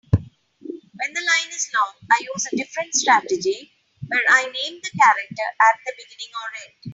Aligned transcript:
When 0.11 1.13
the 1.13 1.21
line 1.21 1.49
is 1.53 1.69
long, 1.75 1.93
I 2.11 2.23
use 2.33 2.47
a 2.51 2.55
different 2.55 2.91
strategy 2.95 3.71
where 4.07 4.23
I 4.31 4.45
name 4.45 4.79
the 4.81 4.89
character 4.99 5.45
at 5.61 5.79
the 5.85 5.93
beginning 5.95 6.31
or 6.33 6.49
end. 6.65 6.73